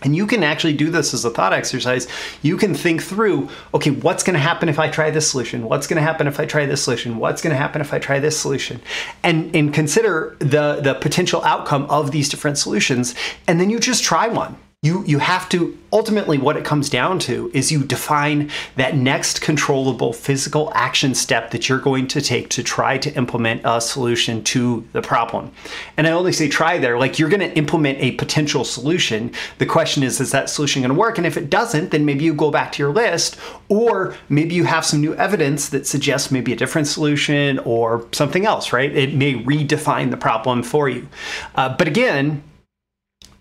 And 0.03 0.15
you 0.15 0.26
can 0.26 0.43
actually 0.43 0.75
do 0.75 0.91
this 0.91 1.15
as 1.15 1.25
a 1.25 1.31
thought 1.31 1.53
exercise. 1.53 2.07
You 2.43 2.57
can 2.57 2.75
think 2.75 3.03
through, 3.03 3.49
okay, 3.73 3.91
what's 3.91 4.23
going 4.23 4.35
to 4.35 4.41
happen 4.41 4.69
if 4.69 4.79
I 4.79 4.88
try 4.88 5.11
this 5.11 5.31
solution? 5.31 5.65
What's 5.65 5.87
going 5.87 5.97
to 5.97 6.03
happen 6.03 6.26
if 6.26 6.38
I 6.38 6.45
try 6.45 6.67
this 6.67 6.83
solution? 6.83 7.19
What's 7.19 7.41
going 7.41 7.53
to 7.53 7.57
happen 7.57 7.81
if 7.81 7.95
I 7.95 7.99
try 7.99 8.19
this 8.19 8.38
solution? 8.38 8.81
And 9.23 9.55
and 9.57 9.73
consider 9.73 10.37
the 10.38 10.81
the 10.83 10.95
potential 10.95 11.43
outcome 11.45 11.87
of 11.87 12.11
these 12.11 12.29
different 12.29 12.59
solutions 12.59 13.15
and 13.47 13.61
then 13.61 13.71
you 13.71 13.79
just 13.79 14.05
try 14.05 14.29
one 14.29 14.57
you 14.87 15.02
you 15.06 15.18
have 15.18 15.49
to 15.49 15.76
ultimately 15.92 16.38
what 16.38 16.56
it 16.56 16.64
comes 16.64 16.88
down 16.88 17.18
to 17.18 17.50
is 17.52 17.73
you 17.73 17.83
define 17.83 18.50
that 18.76 18.97
next 18.97 19.40
controllable 19.40 20.12
physical 20.12 20.71
action 20.75 21.14
step 21.14 21.50
that 21.50 21.68
you're 21.68 21.78
going 21.78 22.06
to 22.06 22.21
take 22.21 22.49
to 22.50 22.62
try 22.62 22.97
to 22.97 23.12
implement 23.14 23.61
a 23.64 23.80
solution 23.80 24.45
to 24.45 24.87
the 24.92 25.02
problem. 25.02 25.50
And 25.97 26.06
i 26.06 26.11
only 26.11 26.33
say 26.33 26.49
try 26.49 26.78
there 26.78 26.99
like 26.99 27.18
you're 27.18 27.28
going 27.28 27.40
to 27.40 27.56
implement 27.56 27.99
a 28.00 28.12
potential 28.12 28.64
solution. 28.64 29.33
The 29.59 29.66
question 29.66 30.02
is 30.02 30.21
is 30.21 30.30
that 30.30 30.49
solution 30.49 30.83
going 30.83 30.95
to 30.95 30.99
work? 30.99 31.18
And 31.18 31.26
if 31.26 31.37
it 31.37 31.50
doesn't 31.50 31.90
then 31.90 32.04
maybe 32.04 32.25
you 32.25 32.35
go 32.35 32.50
back 32.50 32.73
to 32.73 32.83
your 32.83 32.92
list 32.92 33.37
or 33.68 34.14
maybe 34.28 34.54
you 34.54 34.64
have 34.64 34.85
some 34.85 35.00
new 35.00 35.14
evidence 35.16 35.71
that 35.71 35.87
suggests 35.87 36.30
maybe 36.30 36.52
a 36.52 36.56
different 36.56 36.87
solution 36.87 37.59
or 37.61 38.06
something 38.12 38.47
else 38.47 38.73
right? 38.73 38.95
It 38.95 39.14
may 39.14 39.35
redefine 39.35 40.11
the 40.11 40.16
problem 40.16 40.62
for 40.62 40.88
you. 40.88 41.09
Uh, 41.54 41.75
but 41.76 41.88
again 41.88 42.42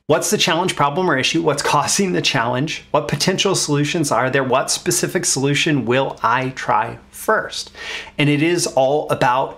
What's 0.07 0.29
the 0.29 0.37
challenge, 0.37 0.75
problem, 0.75 1.09
or 1.09 1.17
issue? 1.17 1.41
What's 1.41 1.63
causing 1.73 2.11
the 2.11 2.21
challenge? 2.21 2.85
What 2.91 3.07
potential 3.07 3.55
solutions 3.55 4.11
are 4.11 4.29
there? 4.29 4.43
What 4.43 4.69
specific 4.69 5.25
solution 5.25 5.85
will 5.85 6.19
I 6.21 6.49
try 6.49 6.99
first? 7.09 7.71
And 8.19 8.29
it 8.29 8.43
is 8.43 8.67
all 8.67 9.09
about 9.09 9.57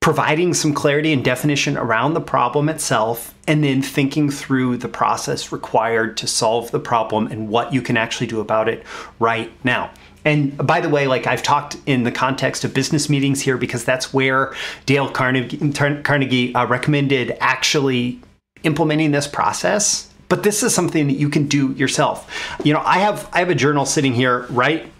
providing 0.00 0.52
some 0.52 0.74
clarity 0.74 1.12
and 1.12 1.24
definition 1.24 1.76
around 1.76 2.14
the 2.14 2.20
problem 2.20 2.68
itself, 2.68 3.36
and 3.46 3.62
then 3.62 3.82
thinking 3.82 4.30
through 4.32 4.78
the 4.78 4.88
process 4.88 5.52
required 5.52 6.16
to 6.16 6.26
solve 6.26 6.72
the 6.72 6.80
problem 6.80 7.28
and 7.28 7.48
what 7.48 7.72
you 7.72 7.80
can 7.80 7.96
actually 7.96 8.26
do 8.26 8.40
about 8.40 8.68
it 8.68 8.84
right 9.20 9.52
now. 9.64 9.88
And 10.24 10.56
by 10.56 10.80
the 10.80 10.88
way, 10.88 11.06
like 11.06 11.28
I've 11.28 11.44
talked 11.44 11.76
in 11.86 12.02
the 12.02 12.10
context 12.10 12.64
of 12.64 12.74
business 12.74 13.08
meetings 13.08 13.40
here 13.40 13.56
because 13.56 13.84
that's 13.84 14.12
where 14.12 14.54
Dale 14.86 15.08
Carnegie, 15.08 15.72
Carnegie 16.02 16.52
uh, 16.52 16.66
recommended 16.66 17.36
actually 17.38 18.20
implementing 18.64 19.10
this 19.10 19.26
process, 19.26 20.10
but 20.28 20.42
this 20.42 20.62
is 20.62 20.74
something 20.74 21.06
that 21.08 21.14
you 21.14 21.28
can 21.28 21.46
do 21.46 21.72
yourself. 21.72 22.30
You 22.64 22.72
know, 22.72 22.82
I 22.84 22.98
have 22.98 23.28
I 23.32 23.40
have 23.40 23.50
a 23.50 23.54
journal 23.54 23.84
sitting 23.84 24.14
here 24.14 24.46
right 24.50 24.90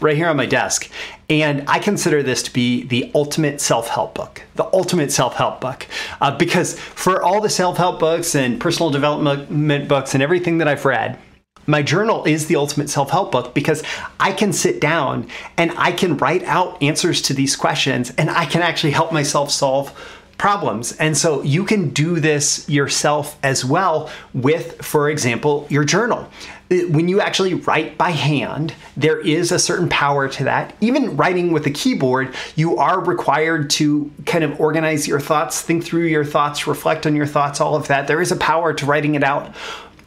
right 0.00 0.14
here 0.14 0.28
on 0.28 0.36
my 0.36 0.44
desk 0.44 0.90
and 1.30 1.64
i 1.66 1.78
consider 1.78 2.22
this 2.22 2.42
to 2.42 2.52
be 2.52 2.84
the 2.88 3.10
ultimate 3.14 3.62
self-help 3.62 4.14
book 4.14 4.42
the 4.56 4.68
ultimate 4.74 5.10
self-help 5.10 5.58
book 5.58 5.86
uh, 6.20 6.36
because 6.36 6.78
for 6.78 7.22
all 7.22 7.40
the 7.40 7.48
self-help 7.48 7.98
books 7.98 8.34
and 8.34 8.60
personal 8.60 8.90
development 8.90 9.88
books 9.88 10.12
and 10.12 10.22
everything 10.22 10.58
that 10.58 10.68
i've 10.68 10.84
read 10.84 11.18
my 11.66 11.82
journal 11.82 12.24
is 12.24 12.46
the 12.46 12.56
ultimate 12.56 12.90
self 12.90 13.10
help 13.10 13.30
book 13.32 13.54
because 13.54 13.82
I 14.18 14.32
can 14.32 14.52
sit 14.52 14.80
down 14.80 15.28
and 15.56 15.72
I 15.76 15.92
can 15.92 16.16
write 16.16 16.42
out 16.44 16.82
answers 16.82 17.22
to 17.22 17.34
these 17.34 17.54
questions 17.54 18.10
and 18.18 18.28
I 18.30 18.46
can 18.46 18.62
actually 18.62 18.90
help 18.90 19.12
myself 19.12 19.50
solve 19.50 20.18
problems. 20.40 20.92
And 20.92 21.18
so 21.18 21.42
you 21.42 21.64
can 21.64 21.90
do 21.90 22.18
this 22.18 22.66
yourself 22.66 23.38
as 23.42 23.62
well 23.62 24.08
with, 24.32 24.82
for 24.82 25.10
example, 25.10 25.66
your 25.68 25.84
journal. 25.84 26.30
When 26.70 27.08
you 27.08 27.20
actually 27.20 27.52
write 27.54 27.98
by 27.98 28.10
hand, 28.10 28.72
there 28.96 29.20
is 29.20 29.52
a 29.52 29.58
certain 29.58 29.90
power 29.90 30.28
to 30.28 30.44
that. 30.44 30.74
Even 30.80 31.14
writing 31.14 31.52
with 31.52 31.66
a 31.66 31.70
keyboard, 31.70 32.34
you 32.56 32.78
are 32.78 33.04
required 33.04 33.68
to 33.70 34.10
kind 34.24 34.42
of 34.42 34.58
organize 34.58 35.06
your 35.06 35.20
thoughts, 35.20 35.60
think 35.60 35.84
through 35.84 36.06
your 36.06 36.24
thoughts, 36.24 36.66
reflect 36.66 37.06
on 37.06 37.14
your 37.14 37.26
thoughts, 37.26 37.60
all 37.60 37.74
of 37.74 37.88
that. 37.88 38.06
There 38.06 38.22
is 38.22 38.32
a 38.32 38.36
power 38.36 38.72
to 38.72 38.86
writing 38.86 39.16
it 39.16 39.22
out 39.22 39.54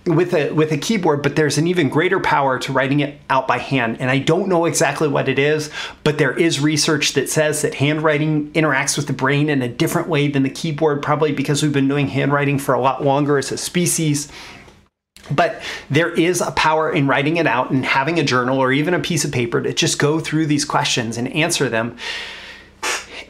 with 0.06 0.34
a 0.34 0.52
with 0.52 0.72
a 0.72 0.78
keyboard, 0.78 1.24
but 1.24 1.36
there's 1.36 1.58
an 1.58 1.68
even 1.68 1.90
greater 1.90 2.20
power 2.20 2.60
to 2.60 2.74
writing 2.74 3.00
it 3.00 3.20
out 3.30 3.48
by 3.48 3.58
hand. 3.58 3.98
And 4.00 4.10
I 4.10 4.20
don't 4.20 4.50
know 4.50 4.66
exactly 4.66 5.08
what 5.08 5.30
it 5.30 5.40
is, 5.40 5.70
but 6.04 6.18
there 6.18 6.38
is 6.38 6.60
research 6.60 7.14
that 7.14 7.30
says 7.30 7.62
that 7.62 7.76
handwriting 7.76 8.52
interacts 8.52 8.98
with 8.98 9.08
the 9.08 9.14
brain 9.14 9.50
in 9.50 9.62
a 9.62 9.70
different 9.70 10.10
way 10.10 10.28
than 10.28 10.44
the 10.44 10.50
keyboard, 10.50 11.02
probably 11.02 11.32
because 11.32 11.64
we've 11.64 11.74
been 11.74 11.88
doing 11.88 12.08
handwriting 12.08 12.60
for 12.60 12.74
a 12.74 12.82
lot 12.82 13.04
longer 13.04 13.38
as 13.38 13.52
a 13.52 13.58
species. 13.58 14.30
But 15.32 15.62
there 15.90 16.12
is 16.12 16.42
a 16.42 16.52
power 16.52 16.92
in 16.92 17.08
writing 17.08 17.38
it 17.38 17.48
out 17.48 17.72
and 17.72 17.86
having 17.86 18.20
a 18.20 18.24
journal 18.24 18.60
or 18.60 18.74
even 18.74 18.94
a 18.94 19.00
piece 19.00 19.24
of 19.24 19.32
paper 19.32 19.62
to 19.62 19.74
just 19.74 19.98
go 19.98 20.20
through 20.20 20.48
these 20.48 20.66
questions 20.66 21.18
and 21.18 21.30
answer 21.30 21.70
them 21.70 21.98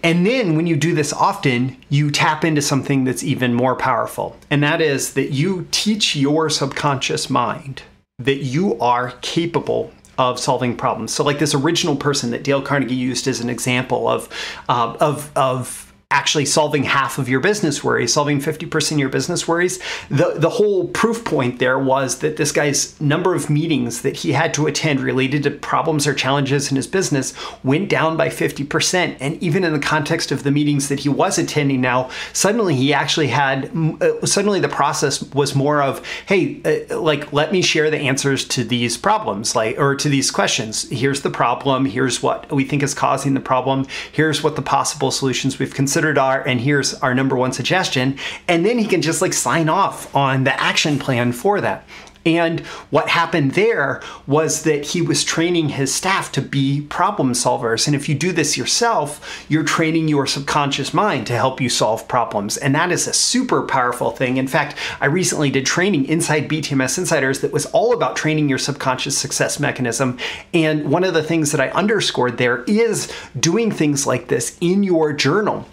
and 0.04 0.26
then 0.26 0.56
when 0.56 0.68
you 0.68 0.76
do 0.76 0.94
this 0.94 1.14
often, 1.14 1.78
you 1.90 2.12
tap 2.12 2.44
into 2.44 2.62
something 2.62 3.06
that's 3.06 3.24
even 3.24 3.54
more 3.54 3.76
powerful. 3.76 4.36
And 4.50 4.62
that 4.62 4.82
is 4.82 5.14
that 5.14 5.32
you 5.32 5.68
teach 5.72 6.16
your 6.16 6.50
subconscious 6.50 7.30
mind 7.30 7.84
that 8.20 8.44
you 8.44 8.78
are 8.80 9.12
capable 9.22 9.92
of 10.18 10.40
solving 10.40 10.76
problems. 10.76 11.14
So 11.14 11.24
like 11.24 11.40
this 11.40 11.56
original 11.56 11.96
person 11.96 12.32
that 12.32 12.44
Dale 12.44 12.62
Carnegie 12.62 12.94
used 12.94 13.28
as 13.28 13.40
an 13.40 13.50
example 13.50 14.08
of 14.08 14.30
uh, 14.70 14.96
of 15.00 15.32
of 15.36 15.83
actually 16.14 16.46
solving 16.46 16.84
half 16.84 17.18
of 17.18 17.28
your 17.28 17.40
business 17.40 17.84
worries, 17.84 18.14
solving 18.14 18.40
50% 18.40 18.92
of 18.92 19.00
your 19.00 19.10
business 19.10 19.48
worries. 19.48 19.80
The, 20.10 20.36
the 20.38 20.52
whole 20.52 20.88
proof 20.90 21.26
point 21.26 21.58
there 21.58 21.80
was 21.80 22.20
that 22.20 22.38
this 22.38 22.52
guy's 22.52 23.00
number 23.02 23.34
of 23.34 23.50
meetings 23.50 24.04
that 24.04 24.18
he 24.18 24.32
had 24.32 24.54
to 24.54 24.68
attend 24.68 25.00
related 25.00 25.42
to 25.44 25.52
problems 25.52 26.06
or 26.06 26.14
challenges 26.14 26.70
in 26.70 26.76
his 26.76 26.86
business 26.86 27.34
went 27.64 27.90
down 27.90 28.16
by 28.16 28.30
50%. 28.30 29.18
And 29.20 29.42
even 29.42 29.64
in 29.64 29.74
the 29.74 29.80
context 29.80 30.32
of 30.32 30.44
the 30.44 30.52
meetings 30.52 30.88
that 30.90 31.00
he 31.00 31.10
was 31.10 31.40
attending 31.40 31.82
now, 31.82 32.12
suddenly 32.32 32.76
he 32.76 32.94
actually 32.94 33.28
had, 33.28 33.72
uh, 33.76 34.24
suddenly 34.24 34.60
the 34.60 34.70
process 34.70 35.24
was 35.34 35.56
more 35.56 35.82
of, 35.82 36.06
hey, 36.28 36.62
uh, 36.64 37.02
like, 37.02 37.34
let 37.34 37.52
me 37.52 37.64
share 37.64 37.90
the 37.90 37.98
answers 37.98 38.46
to 38.50 38.64
these 38.64 38.98
problems, 38.98 39.56
like, 39.56 39.80
or 39.80 39.96
to 39.96 40.10
these 40.10 40.30
questions. 40.30 40.88
Here's 40.92 41.22
the 41.22 41.32
problem. 41.32 41.86
Here's 41.86 42.22
what 42.22 42.52
we 42.52 42.66
think 42.66 42.84
is 42.84 42.94
causing 42.94 43.34
the 43.34 43.40
problem. 43.40 43.88
Here's 44.12 44.44
what 44.44 44.56
the 44.56 44.62
possible 44.62 45.10
solutions 45.10 45.58
we've 45.58 45.74
considered 45.74 46.03
considered 46.04 46.48
and 46.48 46.60
here's 46.60 46.94
our 46.96 47.16
number 47.16 47.36
one 47.38 47.54
suggestion. 47.54 48.18
And 48.48 48.66
then 48.66 48.78
he 48.78 48.86
can 48.86 49.02
just 49.02 49.22
like 49.22 49.34
sign 49.34 49.70
off 49.70 50.14
on 50.16 50.44
the 50.44 50.60
action 50.62 51.00
plan 51.00 51.32
for 51.32 51.62
that. 51.62 51.86
And 52.26 52.62
what 52.90 53.10
happened 53.10 53.52
there 53.52 54.02
was 54.28 54.64
that 54.64 54.86
he 54.86 55.02
was 55.02 55.24
training 55.24 55.70
his 55.70 55.94
staff 55.94 56.32
to 56.34 56.42
be 56.42 56.82
problem 56.82 57.34
solvers. 57.34 57.86
And 57.86 57.96
if 57.96 58.08
you 58.08 58.16
do 58.16 58.32
this 58.32 58.58
yourself, 58.58 59.46
you're 59.50 59.64
training 59.64 60.08
your 60.08 60.26
subconscious 60.26 60.94
mind 60.94 61.28
to 61.28 61.34
help 61.34 61.60
you 61.60 61.68
solve 61.68 62.08
problems. 62.08 62.56
And 62.56 62.74
that 62.76 62.92
is 62.92 63.08
a 63.08 63.14
super 63.14 63.64
powerful 63.64 64.12
thing. 64.12 64.38
In 64.38 64.48
fact, 64.48 64.78
I 65.02 65.08
recently 65.08 65.50
did 65.50 65.66
training 65.66 66.06
inside 66.06 66.48
BTMS 66.48 66.98
Insiders 66.98 67.42
that 67.42 67.52
was 67.52 67.66
all 67.68 67.94
about 67.94 68.16
training 68.16 68.48
your 68.48 68.58
subconscious 68.58 69.18
success 69.18 69.60
mechanism. 69.60 70.18
And 70.54 70.90
one 70.90 71.04
of 71.04 71.14
the 71.14 71.24
things 71.24 71.52
that 71.52 71.62
I 71.62 71.70
underscored 71.70 72.38
there 72.38 72.64
is 72.64 73.12
doing 73.38 73.70
things 73.70 74.08
like 74.08 74.30
this 74.30 74.58
in 74.62 74.84
your 74.84 75.12
journal 75.12 75.68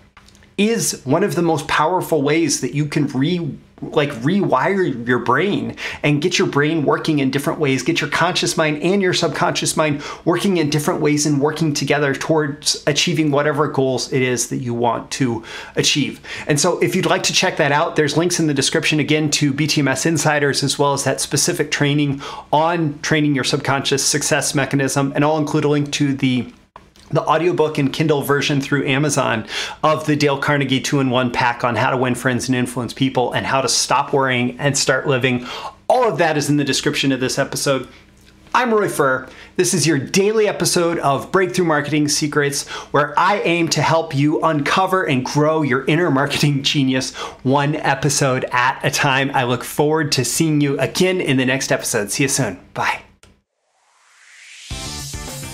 is 0.60 1.00
one 1.04 1.24
of 1.24 1.36
the 1.36 1.42
most 1.42 1.66
powerful 1.68 2.20
ways 2.20 2.60
that 2.60 2.74
you 2.74 2.84
can 2.84 3.06
re 3.08 3.56
like 3.80 4.10
rewire 4.10 5.06
your 5.08 5.18
brain 5.18 5.74
and 6.02 6.20
get 6.20 6.38
your 6.38 6.46
brain 6.46 6.84
working 6.84 7.18
in 7.18 7.30
different 7.30 7.58
ways 7.58 7.82
get 7.82 7.98
your 7.98 8.10
conscious 8.10 8.58
mind 8.58 8.82
and 8.82 9.00
your 9.00 9.14
subconscious 9.14 9.74
mind 9.74 10.02
working 10.26 10.58
in 10.58 10.68
different 10.68 11.00
ways 11.00 11.24
and 11.24 11.40
working 11.40 11.72
together 11.72 12.14
towards 12.14 12.84
achieving 12.86 13.30
whatever 13.30 13.66
goals 13.68 14.12
it 14.12 14.20
is 14.20 14.48
that 14.48 14.58
you 14.58 14.74
want 14.74 15.10
to 15.10 15.42
achieve. 15.76 16.20
And 16.46 16.60
so 16.60 16.78
if 16.80 16.94
you'd 16.94 17.06
like 17.06 17.22
to 17.22 17.32
check 17.32 17.56
that 17.56 17.72
out 17.72 17.96
there's 17.96 18.18
links 18.18 18.38
in 18.38 18.46
the 18.46 18.52
description 18.52 19.00
again 19.00 19.30
to 19.30 19.54
btms 19.54 20.04
insiders 20.04 20.62
as 20.62 20.78
well 20.78 20.92
as 20.92 21.04
that 21.04 21.22
specific 21.22 21.70
training 21.70 22.20
on 22.52 22.98
training 23.00 23.34
your 23.34 23.44
subconscious 23.44 24.04
success 24.04 24.54
mechanism. 24.54 25.12
And 25.14 25.24
i'll 25.24 25.38
include 25.38 25.64
a 25.64 25.68
link 25.68 25.90
to 25.92 26.12
the 26.12 26.52
the 27.10 27.22
audiobook 27.22 27.78
and 27.78 27.92
Kindle 27.92 28.22
version 28.22 28.60
through 28.60 28.86
Amazon 28.86 29.46
of 29.82 30.06
the 30.06 30.16
Dale 30.16 30.38
Carnegie 30.38 30.80
two 30.80 31.00
in 31.00 31.10
one 31.10 31.30
pack 31.30 31.64
on 31.64 31.76
how 31.76 31.90
to 31.90 31.96
win 31.96 32.14
friends 32.14 32.48
and 32.48 32.56
influence 32.56 32.92
people 32.92 33.32
and 33.32 33.46
how 33.46 33.60
to 33.60 33.68
stop 33.68 34.12
worrying 34.12 34.58
and 34.58 34.76
start 34.76 35.06
living. 35.06 35.46
All 35.88 36.08
of 36.08 36.18
that 36.18 36.36
is 36.36 36.48
in 36.48 36.56
the 36.56 36.64
description 36.64 37.12
of 37.12 37.20
this 37.20 37.38
episode. 37.38 37.88
I'm 38.52 38.74
Roy 38.74 38.88
Furr. 38.88 39.28
This 39.54 39.74
is 39.74 39.86
your 39.86 39.98
daily 39.98 40.48
episode 40.48 40.98
of 40.98 41.30
Breakthrough 41.30 41.66
Marketing 41.66 42.08
Secrets, 42.08 42.66
where 42.90 43.16
I 43.16 43.40
aim 43.42 43.68
to 43.68 43.82
help 43.82 44.14
you 44.14 44.40
uncover 44.42 45.04
and 45.04 45.24
grow 45.24 45.62
your 45.62 45.84
inner 45.84 46.10
marketing 46.10 46.64
genius 46.64 47.14
one 47.44 47.76
episode 47.76 48.44
at 48.50 48.80
a 48.84 48.90
time. 48.90 49.30
I 49.34 49.44
look 49.44 49.62
forward 49.62 50.10
to 50.12 50.24
seeing 50.24 50.60
you 50.60 50.78
again 50.80 51.20
in 51.20 51.36
the 51.36 51.46
next 51.46 51.70
episode. 51.70 52.10
See 52.10 52.24
you 52.24 52.28
soon. 52.28 52.58
Bye. 52.74 53.02